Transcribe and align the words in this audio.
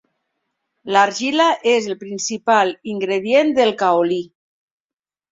L'argila 0.93 1.45
és 1.71 1.89
el 1.91 1.95
principal 2.03 2.73
ingredient 2.93 3.53
del 3.59 3.75
caolí. 3.83 4.19